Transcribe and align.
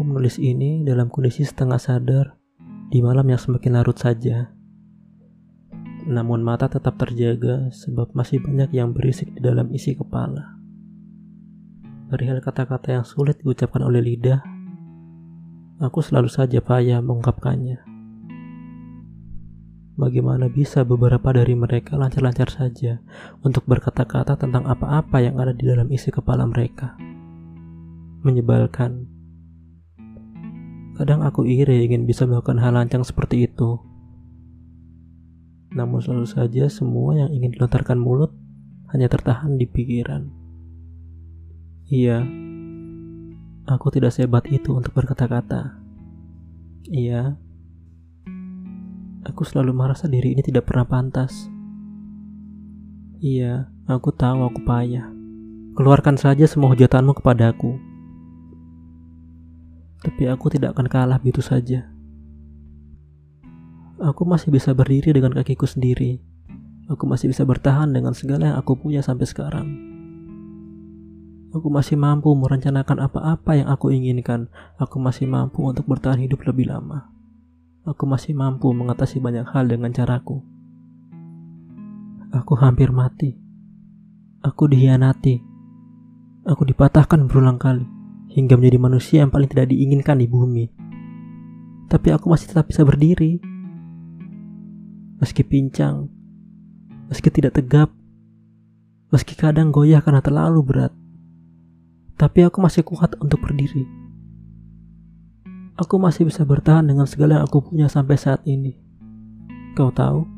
Aku 0.00 0.08
menulis 0.08 0.40
ini 0.40 0.80
dalam 0.80 1.12
kondisi 1.12 1.44
setengah 1.44 1.76
sadar 1.76 2.32
di 2.88 3.04
malam 3.04 3.28
yang 3.28 3.36
semakin 3.36 3.76
larut 3.76 4.00
saja. 4.00 4.48
Namun 6.08 6.40
mata 6.40 6.72
tetap 6.72 6.96
terjaga 6.96 7.68
sebab 7.68 8.16
masih 8.16 8.40
banyak 8.40 8.72
yang 8.72 8.96
berisik 8.96 9.28
di 9.36 9.44
dalam 9.44 9.68
isi 9.76 9.92
kepala. 9.92 10.56
Perihal 12.08 12.40
kata-kata 12.40 12.96
yang 12.96 13.04
sulit 13.04 13.44
diucapkan 13.44 13.84
oleh 13.84 14.00
lidah, 14.00 14.40
aku 15.84 16.00
selalu 16.00 16.32
saja 16.32 16.64
payah 16.64 17.04
mengungkapkannya. 17.04 17.84
Bagaimana 20.00 20.48
bisa 20.48 20.80
beberapa 20.80 21.28
dari 21.28 21.52
mereka 21.52 22.00
lancar-lancar 22.00 22.48
saja 22.48 23.04
untuk 23.44 23.68
berkata-kata 23.68 24.40
tentang 24.40 24.64
apa-apa 24.64 25.20
yang 25.20 25.36
ada 25.36 25.52
di 25.52 25.68
dalam 25.68 25.92
isi 25.92 26.08
kepala 26.08 26.48
mereka? 26.48 26.96
Menyebalkan 28.24 29.09
Kadang 31.00 31.24
aku 31.24 31.48
iri 31.48 31.88
ingin 31.88 32.04
bisa 32.04 32.28
melakukan 32.28 32.60
hal 32.60 32.76
lancang 32.76 33.00
seperti 33.00 33.48
itu. 33.48 33.80
Namun 35.72 35.96
selalu 36.04 36.28
saja 36.28 36.68
semua 36.68 37.16
yang 37.16 37.32
ingin 37.32 37.56
dilontarkan 37.56 37.96
mulut 37.96 38.36
hanya 38.92 39.08
tertahan 39.08 39.56
di 39.56 39.64
pikiran. 39.64 40.28
Iya, 41.88 42.20
aku 43.64 43.88
tidak 43.88 44.12
sehebat 44.12 44.44
itu 44.52 44.76
untuk 44.76 44.92
berkata-kata. 44.92 45.80
Iya, 46.92 47.32
aku 49.24 49.40
selalu 49.48 49.72
merasa 49.72 50.04
diri 50.04 50.36
ini 50.36 50.44
tidak 50.44 50.68
pernah 50.68 50.84
pantas. 50.84 51.48
Iya, 53.24 53.72
aku 53.88 54.12
tahu 54.12 54.52
aku 54.52 54.60
payah. 54.68 55.08
Keluarkan 55.80 56.20
saja 56.20 56.44
semua 56.44 56.68
hujatanmu 56.76 57.16
kepadaku 57.16 57.88
tapi 60.00 60.24
aku 60.32 60.48
tidak 60.48 60.72
akan 60.76 60.88
kalah 60.88 61.20
begitu 61.20 61.44
saja. 61.44 61.84
Aku 64.00 64.24
masih 64.24 64.48
bisa 64.48 64.72
berdiri 64.72 65.12
dengan 65.12 65.36
kakiku 65.36 65.68
sendiri. 65.68 66.24
Aku 66.88 67.04
masih 67.04 67.28
bisa 67.28 67.44
bertahan 67.44 67.92
dengan 67.92 68.16
segala 68.16 68.50
yang 68.50 68.56
aku 68.56 68.80
punya 68.80 69.04
sampai 69.04 69.28
sekarang. 69.28 69.68
Aku 71.52 71.68
masih 71.68 72.00
mampu 72.00 72.32
merencanakan 72.32 73.04
apa-apa 73.04 73.60
yang 73.60 73.68
aku 73.68 73.92
inginkan. 73.92 74.48
Aku 74.80 74.96
masih 74.96 75.28
mampu 75.28 75.60
untuk 75.68 75.84
bertahan 75.84 76.16
hidup 76.16 76.48
lebih 76.48 76.72
lama. 76.72 77.12
Aku 77.84 78.08
masih 78.08 78.32
mampu 78.32 78.72
mengatasi 78.72 79.20
banyak 79.20 79.44
hal 79.52 79.68
dengan 79.68 79.92
caraku. 79.92 80.40
Aku 82.32 82.56
hampir 82.56 82.88
mati. 82.88 83.36
Aku 84.40 84.64
dihianati. 84.64 85.44
Aku 86.48 86.64
dipatahkan 86.64 87.28
berulang 87.28 87.60
kali 87.60 87.99
hingga 88.30 88.54
menjadi 88.54 88.78
manusia 88.78 89.18
yang 89.26 89.30
paling 89.34 89.50
tidak 89.50 89.74
diinginkan 89.74 90.22
di 90.22 90.30
bumi. 90.30 90.70
Tapi 91.90 92.08
aku 92.14 92.30
masih 92.30 92.54
tetap 92.54 92.70
bisa 92.70 92.86
berdiri. 92.86 93.42
Meski 95.18 95.42
pincang, 95.42 96.06
meski 97.10 97.28
tidak 97.28 97.58
tegap, 97.58 97.90
meski 99.10 99.34
kadang 99.34 99.74
goyah 99.74 100.00
karena 100.00 100.22
terlalu 100.22 100.62
berat. 100.62 100.94
Tapi 102.16 102.46
aku 102.46 102.62
masih 102.62 102.86
kuat 102.86 103.18
untuk 103.18 103.42
berdiri. 103.42 103.84
Aku 105.76 105.96
masih 105.98 106.28
bisa 106.28 106.46
bertahan 106.46 106.86
dengan 106.86 107.08
segala 107.08 107.40
yang 107.40 107.44
aku 107.48 107.64
punya 107.64 107.88
sampai 107.90 108.16
saat 108.16 108.44
ini. 108.44 108.76
Kau 109.72 109.88
tahu, 109.88 110.28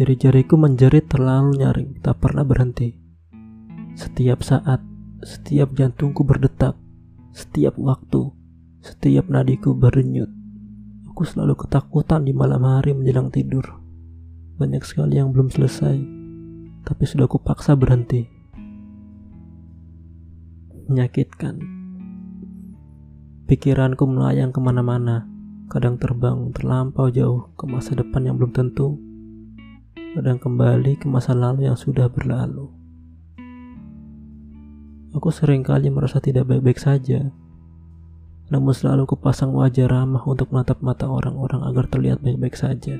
jari-jariku 0.00 0.56
menjerit 0.56 1.06
terlalu 1.12 1.60
nyaring, 1.60 2.00
tak 2.00 2.16
pernah 2.16 2.42
berhenti. 2.42 2.96
Setiap 3.98 4.40
saat, 4.40 4.80
setiap 5.18 5.74
jantungku 5.74 6.22
berdetak, 6.22 6.78
setiap 7.34 7.74
waktu, 7.74 8.30
setiap 8.78 9.26
nadiku 9.26 9.74
berdenyut. 9.74 10.30
Aku 11.10 11.26
selalu 11.26 11.58
ketakutan 11.58 12.22
di 12.22 12.30
malam 12.30 12.62
hari 12.62 12.94
menjelang 12.94 13.34
tidur. 13.34 13.66
Banyak 14.62 14.86
sekali 14.86 15.18
yang 15.18 15.34
belum 15.34 15.50
selesai, 15.50 15.98
tapi 16.86 17.04
sudah 17.06 17.26
kupaksa 17.26 17.74
berhenti. 17.74 18.30
Menyakitkan. 20.86 21.58
Pikiranku 23.50 24.06
melayang 24.06 24.54
ke 24.54 24.60
mana-mana, 24.62 25.26
kadang 25.66 25.98
terbang 25.98 26.54
terlampau 26.54 27.10
jauh 27.10 27.50
ke 27.58 27.66
masa 27.66 27.98
depan 27.98 28.22
yang 28.22 28.38
belum 28.38 28.54
tentu, 28.54 28.94
kadang 30.14 30.38
kembali 30.38 30.94
ke 31.00 31.10
masa 31.10 31.34
lalu 31.34 31.66
yang 31.66 31.76
sudah 31.76 32.06
berlalu. 32.06 32.77
Aku 35.16 35.32
sering 35.32 35.64
kali 35.64 35.88
merasa 35.88 36.20
tidak 36.20 36.52
baik-baik 36.52 36.76
saja. 36.76 37.32
Namun 38.52 38.76
selalu 38.76 39.08
kupasang 39.08 39.56
wajah 39.56 39.88
ramah 39.88 40.20
untuk 40.28 40.52
menatap 40.52 40.84
mata 40.84 41.08
orang-orang 41.08 41.64
agar 41.64 41.88
terlihat 41.88 42.20
baik-baik 42.20 42.52
saja. 42.52 42.92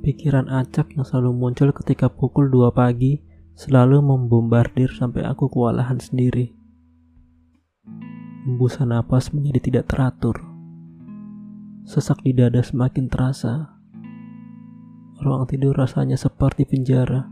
Pikiran 0.00 0.48
acak 0.48 0.96
yang 0.96 1.04
selalu 1.04 1.36
muncul 1.36 1.68
ketika 1.76 2.08
pukul 2.08 2.48
2 2.48 2.72
pagi 2.72 3.20
selalu 3.52 4.00
membombardir 4.00 4.96
sampai 4.96 5.28
aku 5.28 5.52
kewalahan 5.52 6.00
sendiri. 6.00 6.56
Embusan 8.48 8.88
napas 8.88 9.28
menjadi 9.28 9.60
tidak 9.60 9.84
teratur. 9.92 10.40
Sesak 11.84 12.24
di 12.24 12.32
dada 12.32 12.64
semakin 12.64 13.12
terasa. 13.12 13.76
Ruang 15.20 15.44
tidur 15.52 15.76
rasanya 15.76 16.16
seperti 16.16 16.64
penjara. 16.64 17.28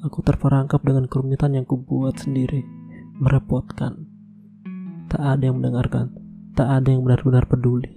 Aku 0.00 0.24
terperangkap 0.24 0.80
dengan 0.80 1.04
kerumitan 1.08 1.56
yang 1.56 1.68
kubuat 1.68 2.20
sendiri 2.20 2.85
merepotkan. 3.16 4.04
Tak 5.08 5.22
ada 5.22 5.42
yang 5.48 5.62
mendengarkan, 5.62 6.12
tak 6.52 6.68
ada 6.68 6.88
yang 6.92 7.00
benar-benar 7.06 7.48
peduli. 7.48 7.96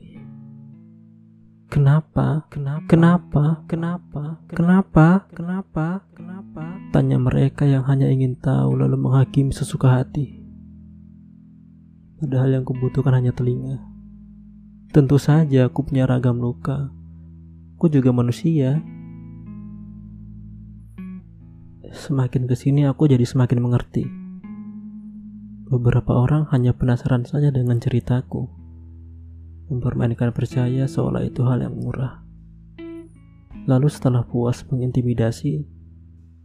Kenapa? 1.69 2.49
Kenapa? 2.49 2.81
Kenapa? 2.89 3.43
Kenapa? 3.69 4.23
Kenapa? 4.49 5.05
Kenapa? 5.29 5.85
Kenapa? 6.17 6.63
Tanya 6.89 7.21
mereka 7.21 7.61
yang 7.61 7.85
hanya 7.85 8.09
ingin 8.09 8.33
tahu 8.41 8.73
lalu 8.73 8.97
menghakimi 8.97 9.53
sesuka 9.53 10.01
hati. 10.01 10.41
Padahal 12.17 12.57
yang 12.57 12.65
kubutuhkan 12.65 13.13
hanya 13.13 13.37
telinga. 13.37 13.77
Tentu 14.89 15.21
saja 15.21 15.69
aku 15.69 15.85
punya 15.85 16.09
ragam 16.09 16.41
luka. 16.41 16.89
Aku 17.77 17.85
juga 17.85 18.09
manusia. 18.09 18.81
Semakin 21.93 22.49
ke 22.49 22.55
sini 22.57 22.89
aku 22.89 23.05
jadi 23.05 23.23
semakin 23.29 23.61
mengerti. 23.61 24.18
Beberapa 25.69 26.17
orang 26.17 26.49
hanya 26.49 26.73
penasaran 26.73 27.29
saja 27.29 27.53
dengan 27.53 27.77
ceritaku, 27.77 28.49
mempermainkan 29.69 30.33
percaya 30.33 30.89
seolah 30.89 31.21
itu 31.21 31.45
hal 31.45 31.61
yang 31.61 31.77
murah. 31.77 32.25
Lalu 33.69 33.85
setelah 33.85 34.25
puas 34.25 34.65
mengintimidasi, 34.65 35.61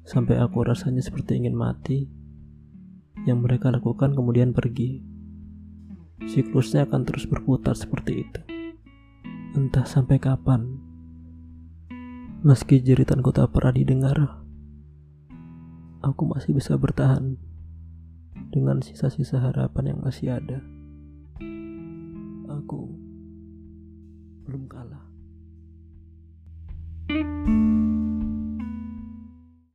sampai 0.04 0.36
aku 0.36 0.68
rasanya 0.68 1.00
seperti 1.00 1.40
ingin 1.40 1.56
mati, 1.56 2.04
yang 3.24 3.40
mereka 3.40 3.72
lakukan 3.72 4.12
kemudian 4.12 4.52
pergi. 4.52 5.00
Siklusnya 6.28 6.84
akan 6.84 7.08
terus 7.08 7.24
berputar 7.24 7.80
seperti 7.80 8.28
itu. 8.28 8.40
Entah 9.56 9.88
sampai 9.88 10.20
kapan. 10.20 10.68
Meski 12.44 12.76
jeritanku 12.84 13.32
tak 13.32 13.56
pernah 13.56 13.72
didengar, 13.72 14.44
aku 16.04 16.28
masih 16.28 16.52
bisa 16.52 16.76
bertahan 16.76 17.53
dengan 18.54 18.78
sisa-sisa 18.78 19.42
harapan 19.42 19.90
yang 19.90 20.00
masih 20.06 20.38
ada. 20.38 20.62
Aku 22.62 22.94
belum 24.46 24.70
kalah. 24.70 25.13